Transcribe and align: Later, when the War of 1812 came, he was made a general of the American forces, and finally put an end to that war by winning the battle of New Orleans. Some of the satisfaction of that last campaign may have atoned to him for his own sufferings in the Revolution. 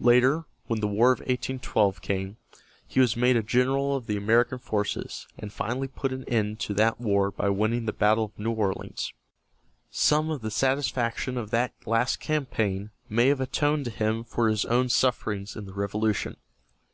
Later, 0.00 0.44
when 0.66 0.80
the 0.80 0.86
War 0.86 1.12
of 1.12 1.20
1812 1.20 2.02
came, 2.02 2.36
he 2.86 3.00
was 3.00 3.16
made 3.16 3.38
a 3.38 3.42
general 3.42 3.96
of 3.96 4.06
the 4.06 4.18
American 4.18 4.58
forces, 4.58 5.26
and 5.38 5.50
finally 5.50 5.88
put 5.88 6.12
an 6.12 6.24
end 6.28 6.60
to 6.60 6.74
that 6.74 7.00
war 7.00 7.30
by 7.30 7.48
winning 7.48 7.86
the 7.86 7.94
battle 7.94 8.24
of 8.26 8.38
New 8.38 8.52
Orleans. 8.52 9.14
Some 9.90 10.28
of 10.28 10.42
the 10.42 10.50
satisfaction 10.50 11.38
of 11.38 11.48
that 11.52 11.72
last 11.86 12.20
campaign 12.20 12.90
may 13.08 13.28
have 13.28 13.40
atoned 13.40 13.86
to 13.86 13.90
him 13.92 14.24
for 14.24 14.50
his 14.50 14.66
own 14.66 14.90
sufferings 14.90 15.56
in 15.56 15.64
the 15.64 15.72
Revolution. 15.72 16.36